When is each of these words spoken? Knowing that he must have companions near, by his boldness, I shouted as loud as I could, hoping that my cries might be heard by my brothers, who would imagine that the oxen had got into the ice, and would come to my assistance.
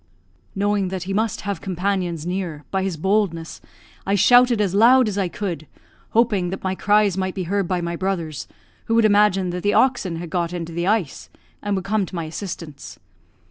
Knowing 0.55 0.87
that 0.87 1.03
he 1.03 1.13
must 1.13 1.41
have 1.41 1.61
companions 1.61 2.25
near, 2.25 2.65
by 2.71 2.81
his 2.81 2.97
boldness, 2.97 3.61
I 4.03 4.15
shouted 4.15 4.59
as 4.59 4.73
loud 4.73 5.07
as 5.07 5.15
I 5.15 5.27
could, 5.27 5.67
hoping 6.09 6.49
that 6.49 6.63
my 6.63 6.73
cries 6.73 7.17
might 7.17 7.35
be 7.35 7.43
heard 7.43 7.67
by 7.67 7.81
my 7.81 7.95
brothers, 7.95 8.47
who 8.85 8.95
would 8.95 9.05
imagine 9.05 9.51
that 9.51 9.61
the 9.61 9.75
oxen 9.75 10.15
had 10.15 10.31
got 10.31 10.53
into 10.53 10.73
the 10.73 10.87
ice, 10.87 11.29
and 11.61 11.75
would 11.75 11.85
come 11.85 12.07
to 12.07 12.15
my 12.15 12.23
assistance. 12.23 12.97